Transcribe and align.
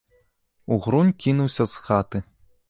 Угрунь 0.75 1.11
кінуўся 1.25 1.63
з 1.75 1.83
хаты. 1.85 2.25